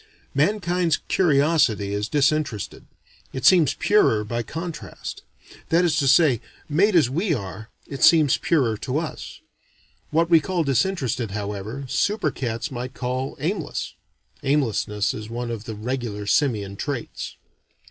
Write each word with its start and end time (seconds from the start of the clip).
Mankind's 0.33 0.97
curiosity 1.09 1.93
is 1.93 2.09
disinterested; 2.09 2.87
it 3.33 3.45
seems 3.45 3.75
purer 3.75 4.23
by 4.23 4.41
contrast. 4.41 5.21
That 5.69 5.85
is 5.85 5.97
to 5.97 6.07
say, 6.07 6.41
made 6.67 6.95
as 6.95 7.07
we 7.07 7.35
are, 7.35 7.69
it 7.85 8.01
seems 8.01 8.37
purer 8.37 8.77
to 8.77 8.97
us. 8.97 9.41
What 10.09 10.27
we 10.27 10.39
call 10.39 10.63
disinterested, 10.63 11.29
however, 11.29 11.85
super 11.87 12.31
cats 12.31 12.71
might 12.71 12.95
call 12.95 13.37
aimless. 13.39 13.93
(Aimlessness 14.41 15.13
is 15.13 15.29
one 15.29 15.51
of 15.51 15.65
the 15.65 15.75
regular 15.75 16.25
simian 16.25 16.77
traits.) 16.77 17.35